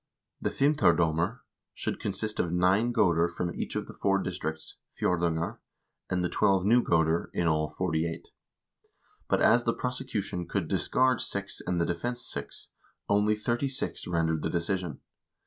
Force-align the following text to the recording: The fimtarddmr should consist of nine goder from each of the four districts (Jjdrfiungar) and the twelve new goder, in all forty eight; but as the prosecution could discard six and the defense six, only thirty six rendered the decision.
The 0.41 0.49
fimtarddmr 0.49 1.41
should 1.75 1.99
consist 1.99 2.39
of 2.39 2.51
nine 2.51 2.91
goder 2.91 3.27
from 3.29 3.53
each 3.53 3.75
of 3.75 3.85
the 3.85 3.93
four 3.93 4.17
districts 4.17 4.77
(Jjdrfiungar) 4.99 5.59
and 6.09 6.23
the 6.23 6.27
twelve 6.27 6.65
new 6.65 6.81
goder, 6.83 7.27
in 7.33 7.45
all 7.45 7.69
forty 7.69 8.11
eight; 8.11 8.29
but 9.29 9.41
as 9.43 9.63
the 9.63 9.75
prosecution 9.75 10.47
could 10.47 10.67
discard 10.67 11.21
six 11.21 11.61
and 11.63 11.79
the 11.79 11.85
defense 11.85 12.25
six, 12.25 12.69
only 13.07 13.35
thirty 13.35 13.69
six 13.69 14.07
rendered 14.07 14.41
the 14.41 14.49
decision. 14.49 15.01